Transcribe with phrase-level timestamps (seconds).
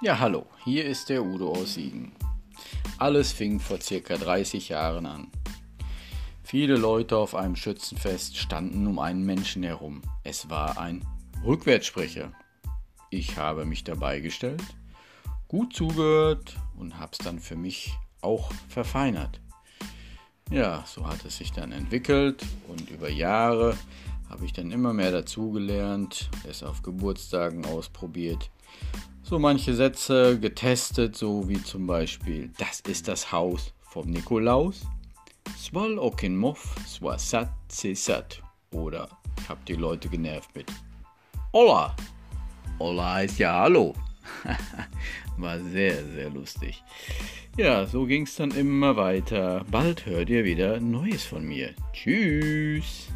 [0.00, 2.12] Ja, hallo, hier ist der Udo aus Siegen.
[2.98, 5.26] Alles fing vor circa 30 Jahren an.
[6.44, 10.02] Viele Leute auf einem Schützenfest standen um einen Menschen herum.
[10.22, 11.04] Es war ein
[11.44, 12.30] Rückwärtssprecher.
[13.10, 14.62] Ich habe mich dabei gestellt,
[15.48, 19.40] gut zugehört und hab's dann für mich auch verfeinert.
[20.48, 23.76] Ja, so hat es sich dann entwickelt und über Jahre
[24.30, 28.48] habe ich dann immer mehr dazugelernt, es auf Geburtstagen ausprobiert
[29.28, 34.86] so manche Sätze getestet, so wie zum Beispiel, das ist das Haus vom Nikolaus.
[35.58, 38.40] Swal okin moff, swa sat se sat.
[38.70, 40.72] Oder ich hab die Leute genervt mit
[41.52, 41.94] Hola.
[42.78, 43.92] Hola ist ja Hallo.
[45.36, 46.82] War sehr, sehr lustig.
[47.58, 49.62] Ja, so ging's dann immer weiter.
[49.70, 51.74] Bald hört ihr wieder Neues von mir.
[51.92, 53.08] Tschüss.